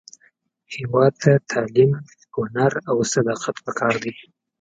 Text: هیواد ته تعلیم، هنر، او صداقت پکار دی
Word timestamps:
هیواد 0.75 1.13
ته 1.21 1.31
تعلیم، 1.51 1.91
هنر، 2.35 2.71
او 2.89 2.97
صداقت 3.13 3.55
پکار 3.65 3.95
دی 4.03 4.13